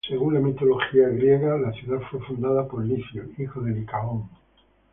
[0.09, 4.27] Según la mitología griega, la ciudad fue fundada por Licio, hijo de Licaón.